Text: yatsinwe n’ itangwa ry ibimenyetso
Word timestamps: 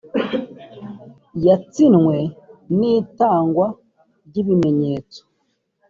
yatsinwe 1.45 2.17
n’ 2.77 2.79
itangwa 2.99 3.67
ry 4.27 4.35
ibimenyetso 4.41 5.21